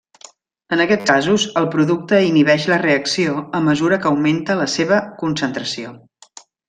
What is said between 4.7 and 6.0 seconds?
seva concentració.